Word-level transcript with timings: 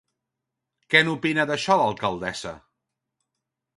Què 0.93 1.01
n'opina 1.07 1.45
d'això 1.51 1.77
l'alcaldessa? 1.81 2.55